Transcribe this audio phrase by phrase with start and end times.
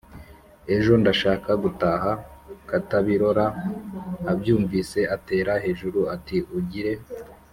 [0.75, 2.11] ejo ndashaka gutaha.”
[2.69, 3.45] Katabirora
[4.31, 6.93] abyumvise atera hejuru ati: “Ugire